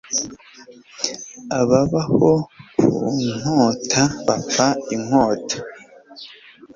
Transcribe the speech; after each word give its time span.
Ababaho 1.59 2.29
ku 2.79 2.95
nkota 3.37 4.03
bapfa 4.25 4.67
inkota. 4.95 5.57